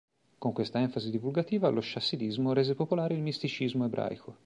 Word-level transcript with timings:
Con 0.39 0.51
questa 0.51 0.79
enfasi 0.79 1.11
divulgativa, 1.11 1.69
lo 1.69 1.79
Chassidismo 1.79 2.53
rese 2.53 2.73
popolare 2.73 3.13
il 3.13 3.21
misticismo 3.21 3.85
ebraico. 3.85 4.35